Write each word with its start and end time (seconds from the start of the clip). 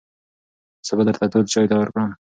زه 0.87 0.93
به 0.97 1.03
درته 1.07 1.25
تود 1.33 1.45
چای 1.53 1.67
تیار 1.71 1.87
کړم. 1.93 2.11